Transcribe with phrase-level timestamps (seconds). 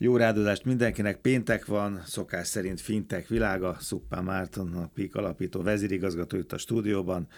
[0.00, 6.36] Jó rádozást mindenkinek, péntek van, szokás szerint fintek világa, Szuppán Márton, a PIK alapító vezérigazgató
[6.36, 7.28] itt a stúdióban,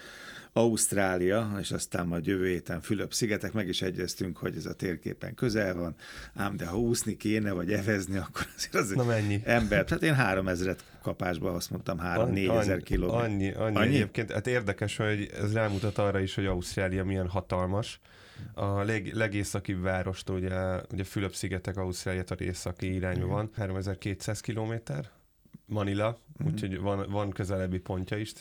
[0.53, 5.75] Ausztrália, és aztán majd jövő héten Fülöp-szigetek, meg is egyeztünk, hogy ez a térképen közel
[5.75, 5.95] van,
[6.35, 9.41] ám de ha úszni kéne, vagy evezni, akkor azért az Na mennyi?
[9.43, 13.23] ember, hát én három ezeret kapásba azt mondtam, három-négy ezer kilométer.
[13.23, 14.31] Annyi, annyi, annyi, egyébként.
[14.31, 17.99] Hát érdekes, hogy ez rámutat arra is, hogy Ausztrália milyen hatalmas.
[18.53, 25.09] A leg, legészakibb várostól, ugye, ugye Fülöp-szigetek, Ausztráliától északi irányba van, 3200 kilométer,
[25.65, 26.47] Manila, mm.
[26.47, 28.33] úgyhogy van, van közelebbi pontja is,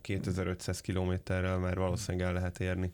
[0.00, 2.92] 2500 kilométerrel már valószínűleg el lehet érni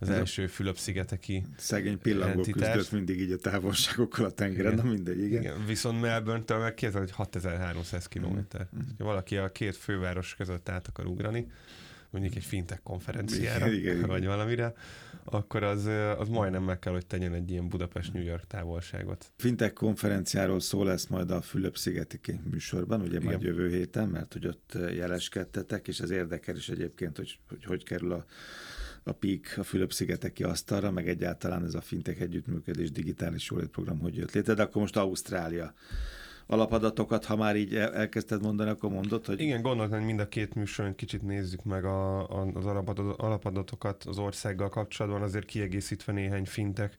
[0.00, 4.84] az első Fülöp-szigeteki Szegény pillangó küzdött mindig így a távolságokkal a tengeren, igen.
[4.84, 5.42] na mindegy, igen.
[5.42, 5.66] igen.
[5.66, 8.68] Viszont Melbourne-től meg kérdez, hogy 6300 kilométer.
[8.76, 8.80] Mm.
[8.98, 11.46] Ha valaki a két főváros között át akar ugrani,
[12.10, 14.74] mondjuk egy fintech konferenciára, igen, igen, vagy valamire,
[15.24, 15.86] akkor az,
[16.18, 19.32] az majdnem meg kell, hogy tegyen egy ilyen Budapest-New York távolságot.
[19.36, 23.22] Fintech konferenciáról szó lesz majd a Fülöp-szigeti műsorban, ugye Igen.
[23.22, 27.84] majd jövő héten, mert hogy ott jeleskedtetek, és ez érdekel is egyébként, hogy hogy, hogy
[27.84, 28.24] kerül a
[29.08, 34.32] a PIK a Fülöp-szigeteki asztalra, meg egyáltalán ez a fintech együttműködés digitális jólétprogram hogy jött
[34.32, 35.74] létre, de akkor most Ausztrália
[36.50, 39.40] alapadatokat, ha már így elkezdted mondani, akkor mondod, hogy...
[39.40, 42.66] Igen, gondoltam, hogy mind a két műsoron kicsit nézzük meg a, a, az
[43.16, 46.96] alapadatokat az országgal kapcsolatban, azért kiegészítve néhány fintek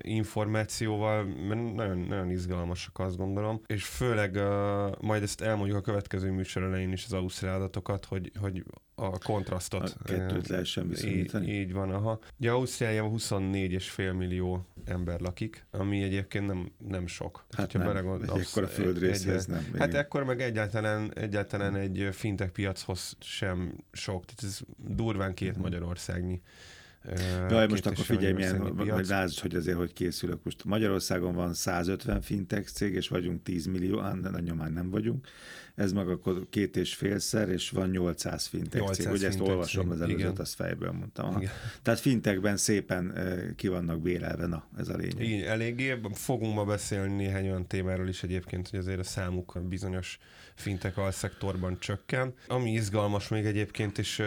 [0.00, 6.30] információval, mert nagyon, nagyon izgalmasak azt gondolom, és főleg uh, majd ezt elmondjuk a következő
[6.30, 9.96] műsor elején is az ausztrál adatokat, hogy, hogy a kontrasztot.
[9.98, 11.46] A kettőt lehessen viszonyítani.
[11.46, 12.18] Így, így van, aha.
[12.38, 17.46] Ugye Ausztráliában 24,5 millió ember lakik, ami egyébként nem, nem sok.
[17.50, 19.68] Hát nem, belegond, egy ekkora földrészhez nem.
[19.78, 20.00] Hát igen.
[20.00, 24.24] ekkor meg egyáltalán, egyáltalán egy fintech piachoz sem sok.
[24.24, 25.62] Tehát ez durván két uh-huh.
[25.62, 26.42] Magyarországnyi
[27.48, 30.44] Jaj, most akkor figyelj, milyen, hogy lásd, hogy azért, hogy készülök.
[30.44, 35.26] Most Magyarországon van 150 fintech cég, és vagyunk 10 millió, de nyomán nem vagyunk.
[35.74, 39.14] Ez meg akkor két és félszer, és van 800 fintech 800 cég.
[39.14, 41.42] Ugye ezt olvasom az előzőt, azt fejből mondtam.
[41.82, 43.14] Tehát fintekben szépen
[43.56, 45.20] ki vannak bérelve, na, ez a lényeg.
[45.20, 46.00] Igen, eléggé.
[46.12, 50.18] Fogunk ma beszélni néhány olyan témáról is egyébként, hogy azért a számuk bizonyos
[50.54, 52.34] fintek szektorban csökken.
[52.48, 54.20] Ami izgalmas még egyébként is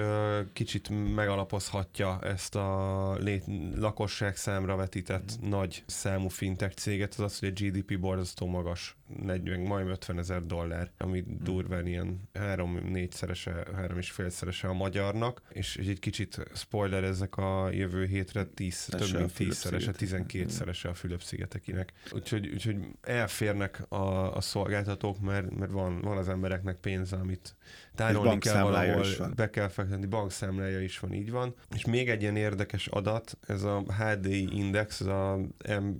[0.53, 3.44] kicsit megalapozhatja ezt a lét,
[3.75, 5.50] lakosság számra vetített mm.
[5.50, 10.46] nagy számú fintek céget, az az, hogy a GDP borzasztó magas, 40, majd 50 ezer
[10.46, 11.24] dollár, ami.
[11.44, 18.06] Durván ilyen három-négyszerese, három és félszerese a magyarnak, és egy kicsit spoiler ezek a jövő
[18.06, 21.94] hétre tíz, több mint tízszerese, tizenkétszerese a Fülöp-szigetekinek.
[22.12, 27.56] Úgyhogy, úgyhogy elférnek a, a szolgáltatók, mert, mert van, van az embereknek pénze, amit
[27.96, 29.06] tárolni kell valahol,
[29.36, 31.56] be kell fektetni, bankszámlája is van, így van.
[31.75, 35.40] És még egy ilyen érdekes adat, ez a HDI index, ez az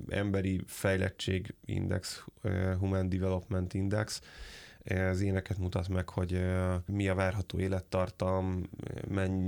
[0.08, 4.22] emberi fejlettség index, eh, Human Development Index,
[4.88, 6.42] ez éneket mutat meg, hogy
[6.86, 8.70] mi a várható élettartam,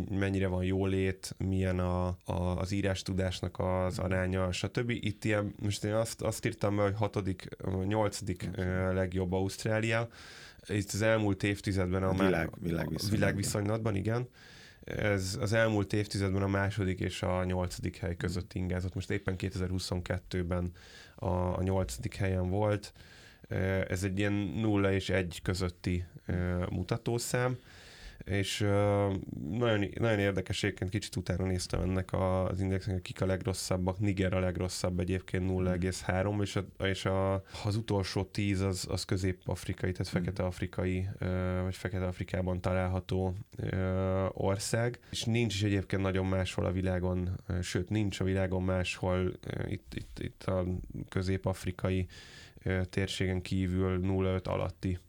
[0.10, 4.90] mennyire van jólét, milyen a, a, az írás tudásnak az aránya, stb.
[4.90, 7.48] Itt ilyen, most én azt, azt írtam be, hogy hatodik,
[7.86, 8.50] nyolcadik
[8.94, 10.10] legjobb Ausztrália,
[10.68, 13.10] itt az elmúlt évtizedben a, világ, világviszonylatban.
[13.10, 14.28] világviszonylatban, igen.
[14.84, 18.94] Ez az elmúlt évtizedben a második és a nyolcadik hely között ingázott.
[18.94, 20.72] Most éppen 2022-ben
[21.16, 22.94] a, a nyolcadik helyen volt.
[23.88, 26.06] Ez egy ilyen nulla és egy közötti
[26.70, 27.58] mutatószám
[28.30, 28.68] és uh,
[29.50, 34.40] nagyon, nagyon érdekes, egyébként kicsit utána néztem ennek az indexnek, kik a legrosszabbak, Niger a
[34.40, 37.34] legrosszabb egyébként 0,3, és, a, és a,
[37.64, 40.22] az utolsó 10 az, az közép-afrikai, tehát hmm.
[40.22, 41.10] fekete-afrikai,
[41.64, 43.36] vagy fekete-afrikában található
[44.32, 49.34] ország, és nincs is egyébként nagyon máshol a világon, sőt nincs a világon máshol,
[49.68, 50.66] itt, itt, itt a
[51.10, 52.08] közép-afrikai
[52.90, 55.00] térségen kívül 0,5 alatti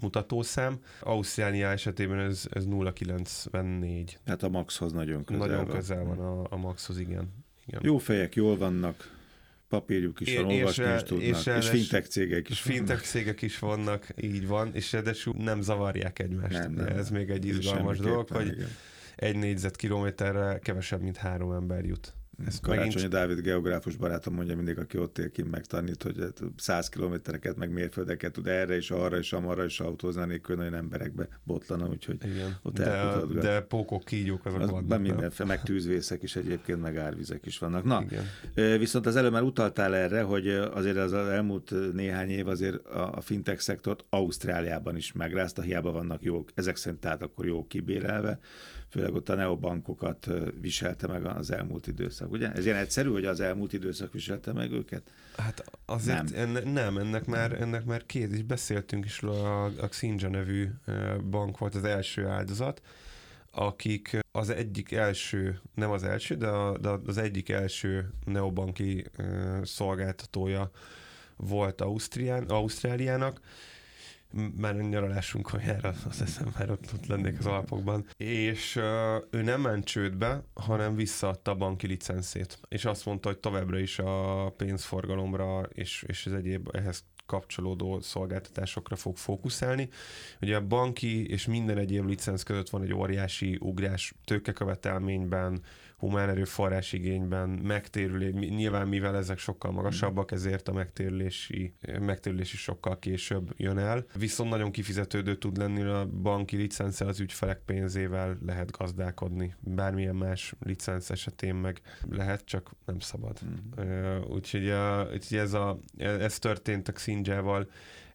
[0.00, 0.78] mutatószám.
[1.00, 4.08] Ausztrália esetében ez, ez 0,94.
[4.26, 5.76] Hát a maxhoz nagyon közel Nagyon van.
[5.76, 7.44] közel van a, a maxhoz, igen.
[7.66, 7.80] igen.
[7.84, 9.18] Jó fejek, jól vannak,
[9.68, 13.04] papírjuk is van, és, olvasni és, is tudnak, és, és fintech cégek is Fintech vannak.
[13.04, 16.58] cégek is vannak, így van, és ráadásul nem zavarják egymást.
[16.58, 18.68] Nem, nem, ez még egy izgalmas dolog, hogy igen.
[19.16, 22.14] egy négyzetkilométerre kevesebb, mint három ember jut.
[22.46, 23.12] Ez Karácsonyi megint...
[23.12, 28.32] Dávid geográfus barátom mondja mindig, aki ott él ki, megtanít, hogy 100 kilométereket, meg mérföldeket
[28.32, 32.56] tud erre és arra és amarra is autózni, nélkül nagyon emberekbe botlana, úgyhogy Igen.
[32.62, 35.00] ott de, de pókok, kígyók azok az vannak.
[35.00, 37.84] Mindenféle, meg tűzvészek is egyébként, meg árvizek is vannak.
[37.84, 38.04] Na,
[38.54, 38.78] Igen.
[38.78, 43.60] viszont az előbb már utaltál erre, hogy azért az elmúlt néhány év azért a fintech
[43.60, 48.38] szektort Ausztráliában is megrázta, hiába vannak jók, ezek szerint tehát akkor jó kibérelve,
[48.90, 50.28] főleg ott a neobankokat
[50.60, 52.52] viselte meg az elmúlt időszak ugye?
[52.52, 55.02] Ez ilyen egyszerű, hogy az elmúlt időszak viselte meg őket?
[55.36, 59.88] Hát azért nem, enne, nem ennek, már, ennek már két is beszéltünk is, a, a
[59.88, 60.68] Xinja nevű
[61.30, 62.82] bank volt az első áldozat,
[63.50, 69.06] akik az egyik első, nem az első, de, a, de az egyik első neobanki
[69.62, 70.70] szolgáltatója
[71.36, 73.40] volt Ausztrián, Ausztráliának,
[74.56, 78.06] már a nyaralásunkon jár, azt hiszem, már ott, ott lennék az alapokban.
[78.16, 78.84] És uh,
[79.30, 82.58] ő nem ment csődbe, hanem visszaadta a banki licenszét.
[82.68, 88.96] És azt mondta, hogy továbbra is a pénzforgalomra és, és az egyéb ehhez kapcsolódó szolgáltatásokra
[88.96, 89.88] fog fókuszálni.
[90.40, 95.62] Ugye a banki és minden egyéb licenc között van egy óriási ugrás tőkekövetelményben,
[96.00, 103.52] humán erőforrás igényben, megtérülés, nyilván mivel ezek sokkal magasabbak, ezért a megtérülési, megtérülési sokkal később
[103.56, 104.04] jön el.
[104.14, 109.54] Viszont nagyon kifizetődő tud lenni a banki licenszel az ügyfelek pénzével lehet gazdálkodni.
[109.60, 111.80] Bármilyen más licenc esetén meg
[112.10, 113.38] lehet, csak nem szabad.
[113.44, 114.20] Mm.
[114.28, 114.72] Úgyhogy,
[115.12, 117.70] úgyhogy ez, a, ez történt a Xinjával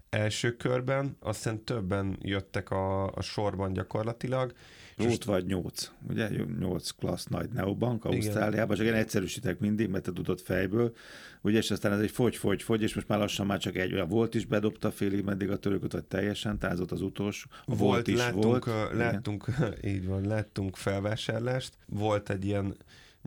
[0.09, 4.53] első körben, aztán többen jöttek a, a sorban gyakorlatilag,
[4.97, 6.29] Rót vagy nyolc, ugye?
[6.59, 10.95] Nyolc klassz nagy neobank Ausztráliában, csak én egyszerűsítek mindig, mert te tudod fejből,
[11.41, 13.93] ugye, és aztán ez egy fogy, fogy, fogy, és most már lassan már csak egy
[13.93, 17.49] olyan volt is, bedobta félig meddig a törököt, vagy teljesen, tehát az utolsó.
[17.65, 18.93] Volt, volt is láttunk, volt.
[18.93, 19.45] Láttunk,
[19.83, 22.75] így van, láttunk felvásárlást, volt egy ilyen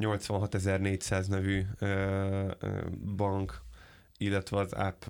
[0.00, 1.86] 86.400 nevű ö,
[2.58, 2.68] ö,
[3.16, 3.62] bank,
[4.18, 5.02] illetve az App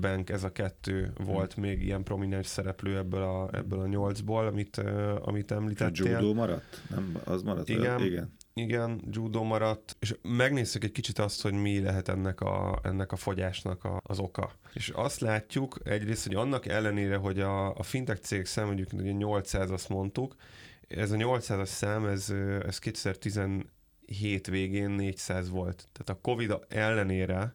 [0.00, 1.64] Bank, ez a kettő volt hmm.
[1.64, 4.76] még ilyen prominens szereplő ebből a, ebből a nyolcból, amit,
[5.20, 6.16] amit említettél.
[6.16, 6.82] A judo maradt?
[6.90, 7.68] Nem, az maradt?
[7.68, 8.36] Igen, igen.
[8.56, 13.16] Igen, judo maradt, és megnézzük egy kicsit azt, hogy mi lehet ennek a, ennek a
[13.16, 14.52] fogyásnak a, az oka.
[14.72, 19.12] És azt látjuk egyrészt, hogy annak ellenére, hogy a, a fintech cég szám, mondjuk ugye
[19.12, 20.34] 800 azt mondtuk,
[20.88, 22.34] ez a 800-as szám, ez,
[22.66, 23.66] ez 2017
[24.46, 25.88] végén 400 volt.
[25.92, 27.54] Tehát a Covid ellenére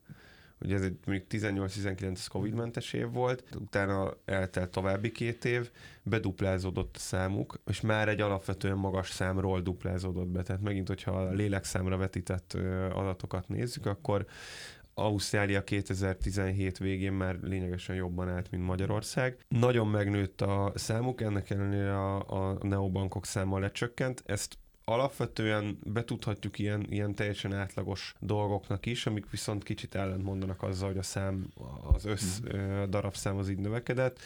[0.62, 5.72] Ugye ez egy mondjuk 18-19 Covid-mentes év volt, utána eltelt további két év,
[6.04, 10.42] beduplázódott a számuk, és már egy alapvetően magas számról duplázódott be.
[10.42, 12.54] Tehát megint, hogyha a lélekszámra vetített
[12.94, 14.26] adatokat nézzük, akkor
[14.94, 19.38] Ausztrália 2017 végén már lényegesen jobban állt, mint Magyarország.
[19.48, 24.24] Nagyon megnőtt a számuk, ennek ellenére a, a neobankok száma lecsökkent.
[24.26, 24.58] Ezt
[24.90, 30.98] alapvetően betudhatjuk ilyen, ilyen teljesen átlagos dolgoknak is, amik viszont kicsit ellent mondanak azzal, hogy
[30.98, 31.48] a szám,
[31.94, 32.84] az össz mm.
[32.90, 34.20] darabszám az így növekedett.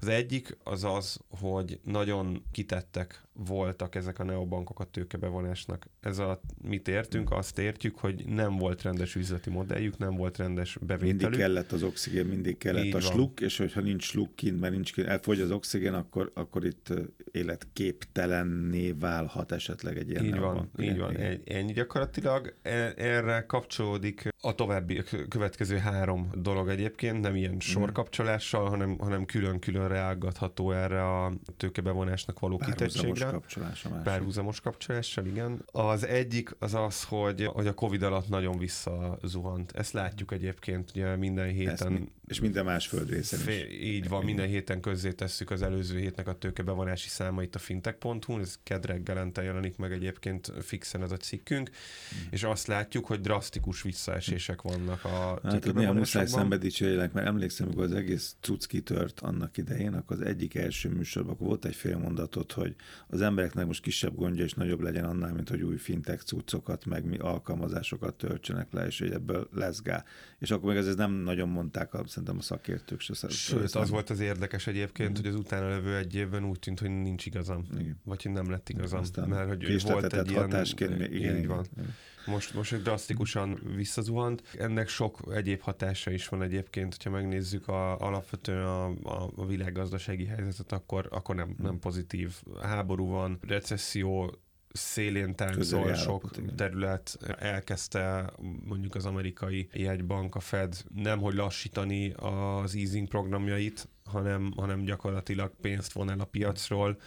[0.00, 5.86] Az egyik az az, hogy nagyon kitettek voltak ezek a neobankok a tőkebevonásnak.
[6.00, 10.78] Ez a mit értünk, azt értjük, hogy nem volt rendes üzleti modelljük, nem volt rendes
[10.80, 11.20] bevételük.
[11.20, 14.72] Mindig kellett az oxigén, mindig kellett Így a sluk, és hogyha nincs sluk kint, mert
[14.72, 16.92] nincs kint, elfogy az oxigén, akkor, akkor itt
[17.32, 21.16] életképtelenné válhat esetleg egy ilyen Így van, így van.
[21.44, 22.54] Ennyi gyakorlatilag.
[22.62, 29.88] E, erre kapcsolódik a további következő három dolog egyébként, nem ilyen sorkapcsolással, hanem, hanem külön-külön
[29.88, 34.04] reaggatható erre a tőkebevonásnak való kitettségre kapcsolása másik.
[34.04, 35.62] Párhuzamos kapcsolással, igen.
[35.66, 39.72] Az egyik az az, hogy, hogy a Covid alatt nagyon visszazuhant.
[39.72, 41.92] Ezt látjuk egyébként ugye minden héten.
[41.92, 43.80] Mi, és minden más földrészen fél, is.
[43.80, 44.80] Így van, minden héten
[45.16, 51.02] tesszük az előző hétnek a tőkebevonási számait a fintech.hu, ez kedreggelente jelenik meg egyébként fixen
[51.02, 52.18] ez a cikkünk, mm.
[52.30, 57.66] és azt látjuk, hogy drasztikus visszaesések vannak a Hát néha muszáj szembe dicsérjelek, mert emlékszem,
[57.66, 61.98] amikor az egész cucc kitört annak idején, akkor az egyik első műsorban volt egy fél
[61.98, 62.74] mondatot, hogy
[63.12, 67.04] az embereknek most kisebb gondja és nagyobb legyen annál, mint hogy új fintech cuccokat, meg
[67.04, 70.04] mi alkalmazásokat töltsenek le, és hogy ebből lesz gá.
[70.38, 73.28] És akkor még ez nem nagyon mondták a, szerintem a szakértők se.
[73.28, 75.22] Sőt, az volt az érdekes egyébként, mm.
[75.22, 77.66] hogy az utána levő egy évben úgy tűnt, hogy nincs igazam.
[77.78, 78.00] Igen.
[78.04, 79.00] Vagy hogy nem lett igazam.
[79.00, 80.42] Aztán mert hogy volt egy ilyen...
[80.42, 81.66] Hatásként, igen, igen, így van.
[81.76, 81.94] Igen.
[82.26, 84.42] Most, most drasztikusan visszazuhant.
[84.58, 90.24] Ennek sok egyéb hatása is van egyébként, hogyha megnézzük a, alapvetően a, a, a világgazdasági
[90.24, 92.34] helyzetet, akkor, akkor nem, nem pozitív.
[92.62, 94.38] Háború van, recesszió,
[94.72, 98.32] szélén táncol sok terület, elkezdte
[98.64, 105.92] mondjuk az amerikai jegybank, a Fed nemhogy lassítani az easing programjait, hanem, hanem gyakorlatilag pénzt
[105.92, 106.98] von el a piacról,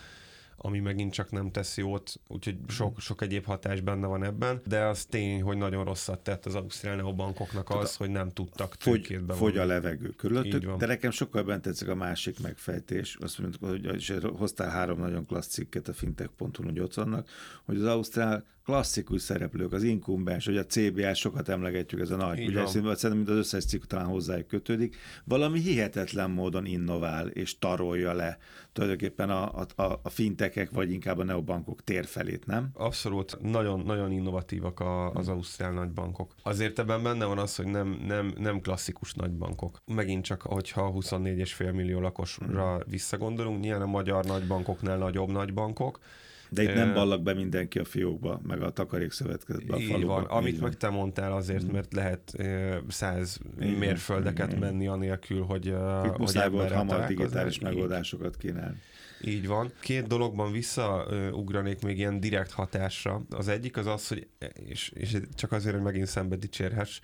[0.66, 4.84] ami megint csak nem tesz jót, úgyhogy sok, sok egyéb hatás benne van ebben, de
[4.84, 9.20] az tény, hogy nagyon rosszat tett az ausztrál neobankoknak az, Tehát hogy nem tudtak fogy,
[9.28, 13.96] fogy a levegő körülöttük, de nekem sokkal bent tetszik a másik megfejtés, azt mondjuk, hogy
[13.96, 17.30] és hoztál három nagyon klassz cikket a fintech.hu, hogy ott vannak,
[17.66, 22.48] hogy az ausztrál klasszikus szereplők, az inkumbens, hogy a CBA sokat emlegetjük, ez a nagy.
[22.48, 24.96] Ugye szerintem mint az összes cikk talán hozzájuk kötődik.
[25.24, 28.38] Valami hihetetlen módon innovál és tarolja le
[28.72, 32.70] tulajdonképpen a, a, a fintekek, vagy inkább a neobankok térfelét, nem?
[32.74, 36.36] Abszolút, nagyon, nagyon innovatívak a, az ausztrál nagybankok.
[36.44, 39.82] Azért ebben benne van az, hogy nem, nem, nem klasszikus nagybankok.
[39.86, 42.84] Megint csak, hogyha 24,5 millió lakosra hmm.
[42.86, 46.00] visszagondolunk, nyilván a magyar nagybankoknál nagyobb nagybankok,
[46.50, 50.24] de itt nem ballak be mindenki a fiókba, meg a takarékszövetkezetbe a Így van.
[50.24, 51.72] Amit meg te mondtál azért, mm.
[51.72, 52.34] mert lehet
[52.88, 54.60] száz mérföldeket Igen.
[54.60, 58.78] menni anélkül, hogy, Itt hogy volt hamar digitális megoldásokat kínálni.
[59.22, 59.72] Így van.
[59.80, 63.22] Két dologban visszaugranék még ilyen direkt hatásra.
[63.30, 64.28] Az egyik az az, hogy,
[64.66, 67.00] és, és csak azért, hogy megint szembe dicsérhess,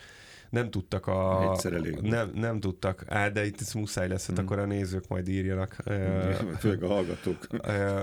[0.52, 1.56] nem tudtak a...
[2.02, 4.44] Nem, nem tudtak, á, de itt ez muszáj lesz, hát mm.
[4.44, 5.76] akkor a nézők majd írjanak.
[6.60, 7.48] Főleg a hallgatók.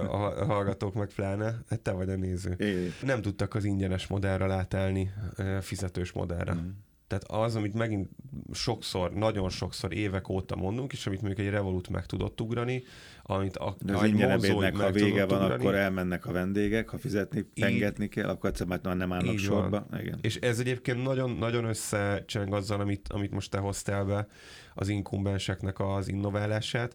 [0.09, 2.53] A, a hallgatók meg pláne, hát te vagy a néző.
[2.53, 2.93] Én.
[3.03, 5.13] Nem tudtak az ingyenes modellre átállni
[5.61, 6.55] fizetős modellre.
[6.55, 6.69] Mm.
[7.07, 8.09] Tehát az, amit megint
[8.53, 12.83] sokszor, nagyon sokszor évek óta mondunk, és amit mondjuk egy Revolut meg tudott ugrani,
[13.31, 15.63] amit a, De az ingyen ebédnek, ha vége van, ugrani.
[15.63, 19.87] akkor elmennek a vendégek, ha fizetni, pengetni így, kell, akkor egyszer már nem állnak sorba.
[20.01, 20.19] Igen.
[20.21, 24.27] És ez egyébként nagyon, nagyon összecseng azzal, amit, amit most te hoztál be,
[24.75, 26.95] az inkumbenseknek az innoválását.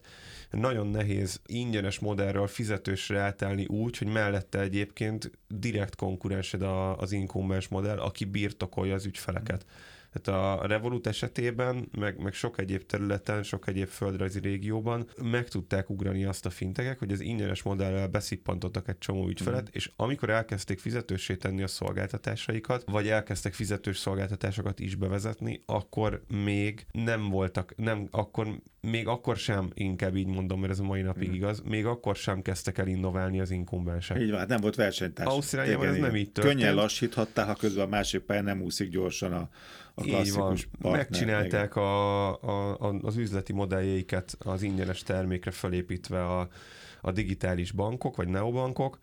[0.50, 6.62] Nagyon nehéz ingyenes modellről fizetősre átállni úgy, hogy mellette egyébként direkt konkurensed
[6.96, 9.64] az inkumbens modell, aki birtokolja az ügyfeleket.
[9.66, 15.48] Mm tehát a Revolut esetében, meg, meg sok egyéb területen, sok egyéb földrajzi régióban meg
[15.48, 19.72] tudták ugrani azt a fintegek, hogy az ingyenes modellel beszippantottak egy csomó ügyfelet, mm.
[19.72, 26.86] és amikor elkezdték fizetősé tenni a szolgáltatásaikat, vagy elkezdtek fizetős szolgáltatásokat is bevezetni, akkor még
[26.92, 28.46] nem voltak, nem, akkor
[28.80, 31.32] még akkor sem, inkább így mondom, mert ez a mai napig mm.
[31.32, 34.20] igaz, még akkor sem kezdtek el innoválni az inkumbensek.
[34.20, 35.28] Így van, hát nem volt versenytárs.
[35.28, 36.54] Ausztráliában ez nem így történt.
[36.56, 39.48] Könnyen lassíthattál, ha közben a másik pályán nem úszik gyorsan a,
[39.94, 40.92] a klasszikus Így van.
[40.92, 46.48] Megcsinálták a, a, a, az üzleti modelljeiket az ingyenes termékre felépítve a,
[47.00, 48.98] a digitális bankok, vagy neobankok,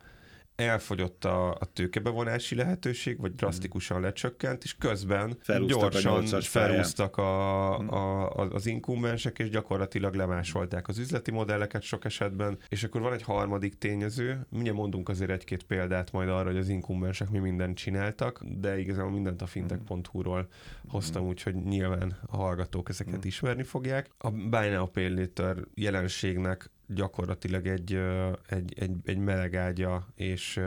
[0.56, 7.76] elfogyott a, a tőkebevonási lehetőség, vagy drasztikusan lecsökkent, és közben felúztak gyorsan a felúztak a,
[7.76, 7.88] hmm.
[7.88, 12.58] a, a, az inkumbensek, és gyakorlatilag lemásolták az üzleti modelleket sok esetben.
[12.68, 16.68] És akkor van egy harmadik tényező, mindjárt mondunk azért egy-két példát majd arra, hogy az
[16.68, 20.48] inkumbensek mi mindent csináltak, de igazából mindent a fintech.hu-ról
[20.88, 24.10] hoztam, úgyhogy nyilván a hallgatók ezeket ismerni fogják.
[24.18, 28.00] A Buy Now Pay Later jelenségnek gyakorlatilag egy,
[28.48, 30.60] egy, egy, egy melegágya és,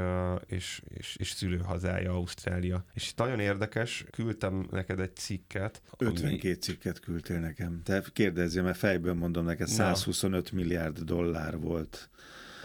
[0.45, 2.85] és, és, és szülőhazája Ausztrália.
[2.93, 5.81] És itt nagyon érdekes, küldtem neked egy cikket.
[5.97, 6.57] 52 ami...
[6.57, 7.81] cikket küldtél nekem.
[7.83, 10.57] Te kérdezzél, mert fejből mondom neked, 125 Na.
[10.57, 12.09] milliárd dollár volt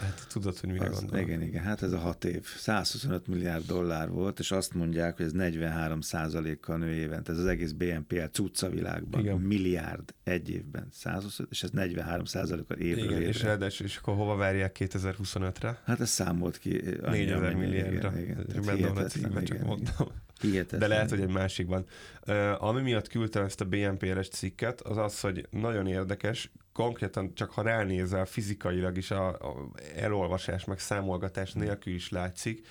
[0.01, 1.27] Hát tudod, hogy mire gondolok.
[1.27, 2.45] Igen, igen, hát ez a hat év.
[2.57, 7.31] 125 milliárd dollár volt, és azt mondják, hogy ez 43 százalékkal nő évente.
[7.31, 9.21] Ez az egész BNP cucca világban.
[9.21, 9.37] Igen.
[9.37, 10.87] Milliárd egy évben.
[10.91, 13.27] 125, és ez 43 százalékkal évről Igen, évre.
[13.27, 15.81] és ráadásul, és akkor hova várják 2025-re?
[15.85, 16.81] Hát ez számolt ki.
[17.01, 18.19] 4000 milliárdra.
[18.19, 18.61] Igen, igen.
[18.65, 20.07] Benne a cikkben, csak mondtam.
[20.41, 20.79] Hihetetlen.
[20.79, 21.85] De lehet, hogy egy másikban.
[22.27, 27.51] Uh, ami miatt küldtem ezt a BNP-es cikket, az az, hogy nagyon érdekes, konkrétan csak
[27.51, 32.67] ha ránézel fizikailag is a, a elolvasás meg számolgatás nélkül is látszik,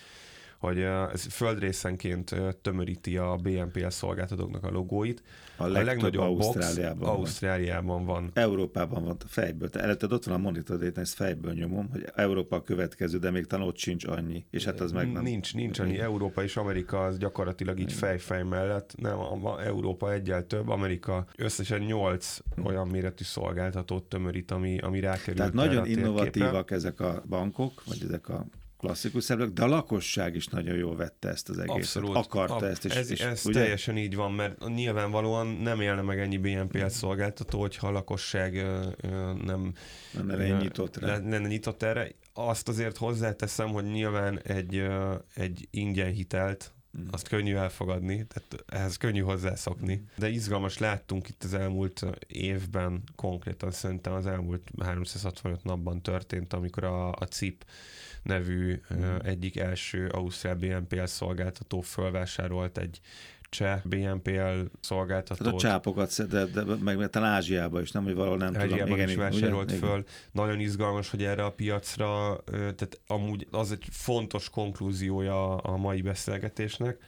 [0.61, 0.79] hogy
[1.13, 5.23] ez földrészenként tömöríti a BNPL szolgáltatóknak a logóit.
[5.57, 8.23] A, a legnagyobb Ausztráliában, box Ausztráliában van.
[8.23, 8.31] van.
[8.35, 9.71] Európában van, fejből.
[9.71, 13.31] Te előtted ott van a monitor, én ezt fejből nyomom, hogy Európa a következő, de
[13.31, 15.23] még talán ott sincs annyi, és hát az meg nem...
[15.23, 15.99] Nincs, nincs annyi.
[15.99, 21.81] Európa és Amerika az gyakorlatilag így fejfej mellett, nem, a, Európa egyel több, Amerika összesen
[21.81, 25.35] nyolc olyan méretű szolgáltatót tömörít, ami, ami rákerül.
[25.35, 28.47] Tehát nagyon innovatívak ezek a bankok, vagy ezek a
[28.81, 31.77] klasszikus szereplők, de a lakosság is nagyon jól vette ezt az egészet.
[31.77, 32.17] Abszolút.
[32.17, 32.85] Akarta Ab, ezt.
[32.85, 33.61] És, ez és, ez ugye?
[33.61, 38.87] teljesen így van, mert nyilvánvalóan nem élne meg ennyi BNPL szolgáltató, hogyha a lakosság ö,
[39.01, 39.73] ö, nem
[40.13, 41.07] lenne nyitott rá.
[41.07, 42.09] Lenne nyitott erre.
[42.33, 47.07] Azt azért hozzáteszem, hogy nyilván egy, ö, egy ingyen hitelt Mm.
[47.11, 50.05] Azt könnyű elfogadni, tehát ehhez könnyű hozzászokni.
[50.17, 56.85] De izgalmas láttunk itt az elmúlt évben, konkrétan szerintem az elmúlt 365 napban történt, amikor
[56.85, 57.65] a, a CIP
[58.23, 59.17] nevű mm.
[59.23, 63.01] egyik első Ausztrál BNPL szolgáltató fölvásárolt egy
[63.51, 65.39] cseh BNPL szolgáltatót.
[65.39, 68.79] Tehát a csápokat, de, de meg, meg talán Ázsiába is, nem, hogy valahol nem Ázsiában
[68.79, 68.95] tudom.
[68.95, 69.99] Igen, is vásárolt igen, föl.
[69.99, 70.05] Igen.
[70.33, 76.99] Nagyon izgalmas, hogy erre a piacra, tehát amúgy az egy fontos konklúziója a mai beszélgetésnek,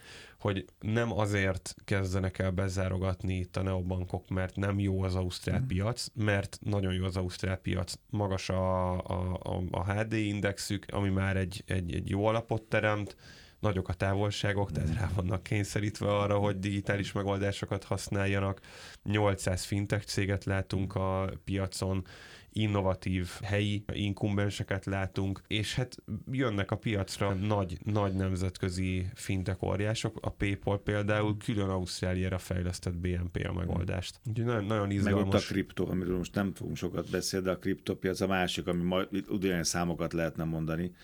[0.43, 5.67] hogy nem azért kezdenek el bezárogatni itt a neobankok, mert nem jó az ausztrál mm.
[5.67, 11.09] piac, mert nagyon jó az ausztrál piac, magas a, a, a, a HD indexük, ami
[11.09, 13.17] már egy, egy, egy jó alapot teremt,
[13.61, 18.61] nagyok a távolságok, tehát rá vannak kényszerítve arra, hogy digitális megoldásokat használjanak.
[19.03, 22.07] 800 fintech céget látunk a piacon,
[22.53, 25.97] innovatív helyi inkumbenseket látunk, és hát
[26.31, 33.47] jönnek a piacra nagy, nagy nemzetközi fintek óriások, a PayPal például külön Ausztráliára fejlesztett BNP
[33.49, 34.21] a megoldást.
[34.29, 35.25] Úgyhogy nagyon, nagyon izgalmas.
[35.25, 38.67] Meg ott a kriptó, amiről most nem fogunk sokat beszélni, de a kriptopiac a másik,
[38.67, 40.95] ami majd ugyanilyen számokat lehetne mondani.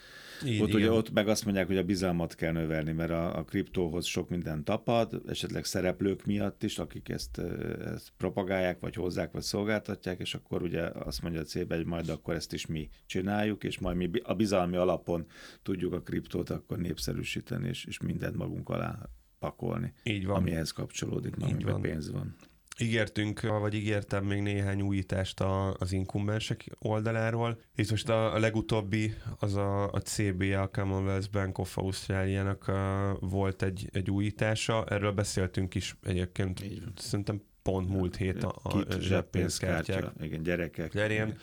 [0.47, 3.45] Így, ott, ugye, ott meg azt mondják, hogy a bizalmat kell növelni, mert a, a
[3.45, 7.39] kriptóhoz sok minden tapad, esetleg szereplők miatt is, akik ezt,
[7.85, 12.09] ezt propagálják, vagy hozzák, vagy szolgáltatják, és akkor ugye azt mondja a célbe, hogy majd
[12.09, 15.27] akkor ezt is mi csináljuk, és majd mi a bizalmi alapon
[15.63, 18.99] tudjuk a kriptót akkor népszerűsíteni, és, és mindent magunk alá
[19.39, 20.37] pakolni, Így van.
[20.37, 22.37] amihez kapcsolódik, amiben pénz van.
[22.81, 27.61] Ígértünk, vagy ígértem még néhány újítást a, az inkumbensek oldaláról.
[27.75, 32.73] Itt most a, a legutóbbi, az a, a CBA, a Commonwealth Bank of Australia-nak
[33.21, 34.85] volt egy, egy újítása.
[34.85, 36.65] Erről beszéltünk is egyébként,
[36.97, 40.11] szerintem pont múlt hét a, a zseppénzkártyák.
[40.21, 40.91] Igen, gyerekek.
[40.91, 41.39] Terén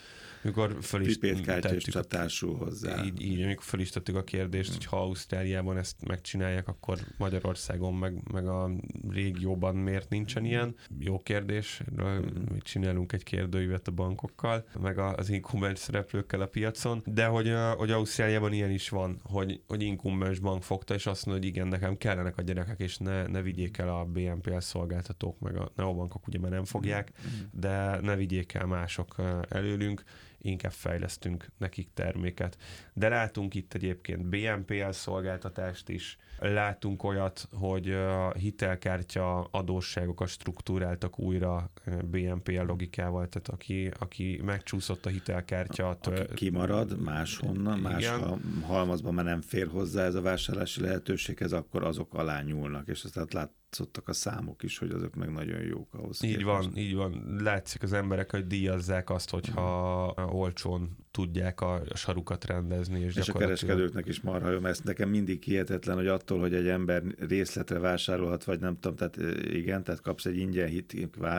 [0.46, 3.04] mikor fel is tettük, hozzá.
[3.04, 4.78] Így, így, amikor fel is tettük a kérdést, hmm.
[4.78, 8.72] hogy ha Ausztráliában ezt megcsinálják, akkor Magyarországon meg, meg a
[9.10, 10.52] régióban miért nincsen hmm.
[10.52, 10.76] ilyen?
[11.00, 12.34] Jó kérdés, hmm.
[12.52, 17.92] mi csinálunk egy kérdőívet a bankokkal, meg az inkumbens szereplőkkel a piacon, de hogy, hogy
[17.92, 21.98] Ausztráliában ilyen is van, hogy, hogy inkumbens bank fogta, és azt mondja, hogy igen, nekem
[21.98, 26.40] kellenek a gyerekek, és ne, ne vigyék el a BNPL szolgáltatók, meg a neobankok ugye
[26.40, 27.12] már nem fogják,
[27.52, 29.16] de ne vigyék el mások
[29.50, 30.04] előlünk,
[30.46, 32.58] inkább fejlesztünk nekik terméket.
[32.94, 41.72] De látunk itt egyébként BNPL szolgáltatást is, látunk olyat, hogy a hitelkártya adósságokat struktúráltak újra
[42.06, 45.90] BNPL logikával, tehát aki, aki megcsúszott a hitelkártya...
[45.90, 48.42] Aki kimarad máshonnan, más Igen.
[48.62, 53.28] halmazban már nem fér hozzá ez a vásárlási lehetőséghez, akkor azok alá nyúlnak, és aztán
[53.30, 56.24] lát, látszottak a számok is, hogy azok meg nagyon jók ahhoz.
[56.24, 56.46] Így képest.
[56.46, 57.38] van, így van.
[57.40, 60.36] Látszik az emberek, hogy díjazzák azt, hogyha uh-huh.
[60.36, 63.00] olcsón tudják a, sarukat rendezni.
[63.00, 66.68] És, és a kereskedőknek is marha jó, mert nekem mindig hihetetlen, hogy attól, hogy egy
[66.68, 69.18] ember részletre vásárolhat, vagy nem tudom, tehát
[69.54, 70.94] igen, tehát kapsz egy ingyen, hit,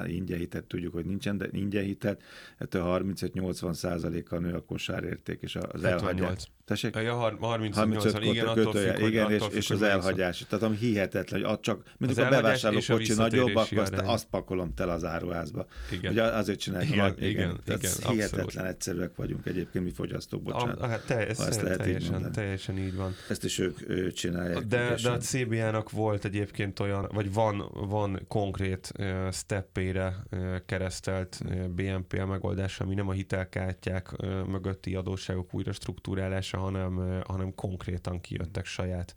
[0.07, 2.23] ingyen hitet, tudjuk, hogy nincsen, de ingyen hitet,
[2.59, 6.51] ettől 35-80 százalékkal nő a kosárérték, és az elhagyás.
[6.67, 6.95] Tessék?
[6.95, 10.45] Ja, 35, 35 igen, attól függ, igen, és, és az elhagyás.
[10.49, 14.91] Tehát ami hihetetlen, hogy csak, mindig a bevásárló kocsi nagyobb, akkor azt, azt pakolom tel
[14.91, 15.67] az áruházba.
[15.91, 16.13] Igen.
[16.13, 16.93] Ugye azért csinálják.
[16.93, 20.81] Igen, igen, igen, igen, igen hihetetlen egyszerűek vagyunk egyébként mi fogyasztók, bocsánat.
[20.81, 23.15] A, hát te, ez, ezt lehet teljesen, így teljesen így van.
[23.29, 24.65] Ezt is ők ő csinálják.
[24.65, 31.41] De, de a CBA-nak volt egyébként olyan, vagy van, van konkrét uh, steppére uh, keresztelt
[31.45, 37.55] uh, BNPL megoldás, ami nem a hitelkártyák uh, mögötti adósságok újra struktúrálása, hanem, uh, hanem
[37.55, 39.15] konkrétan kijöttek saját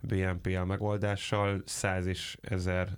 [0.00, 2.96] BNPL megoldással 100 és 1000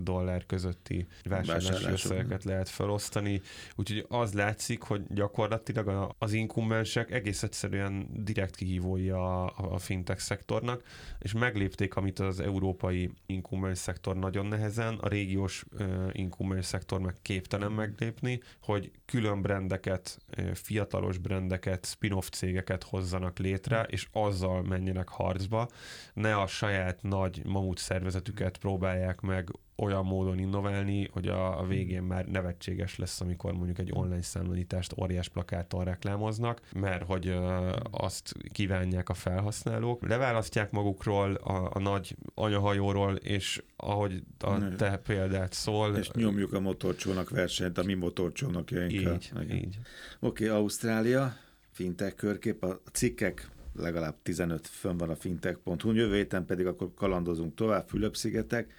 [0.00, 3.40] dollár közötti vásárlási összegeket lehet felosztani,
[3.76, 10.82] úgyhogy az látszik, hogy gyakorlatilag az inkumbensek egész egyszerűen direkt kihívói a, a fintech szektornak,
[11.18, 15.64] és meglépték, amit az európai inkumbens szektor nagyon nehezen, a régiós
[16.12, 20.18] inkumbens szektor meg képtelen meglépni, hogy külön brendeket,
[20.54, 25.68] fiatalos brendeket, spin-off cégeket hozzanak létre, és azzal menjenek harcba,
[26.14, 32.02] ne a saját nagy mamut szervezetüket próbálják meg olyan módon innoválni, hogy a, a végén
[32.02, 38.34] már nevetséges lesz, amikor mondjuk egy online számlanyítást óriás plakáton reklámoznak, mert hogy uh, azt
[38.52, 40.08] kívánják a felhasználók.
[40.08, 45.96] Leválasztják magukról a, a nagy anyahajóról, és ahogy a te példát szól.
[45.96, 49.18] És nyomjuk a motorcsónak versenyt a mi motorcsónakjainkkal.
[49.42, 49.78] Így, így.
[50.20, 51.36] Oké, okay, Ausztrália,
[51.72, 53.48] fintech körkép, a cikkek
[53.78, 58.72] legalább 15 fönn van a fintech.hu, jövő héten pedig akkor kalandozunk tovább, Fülöp-szigetek,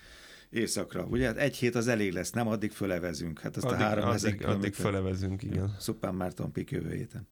[0.49, 1.03] északra.
[1.03, 2.47] Ugye hát egy hét az elég lesz, nem?
[2.47, 3.39] Addig fölevezünk.
[3.39, 5.75] Hát azt addig, a három addig, addig fölevezünk, igen.
[5.79, 7.27] Szupán Márton Pik jövő héten.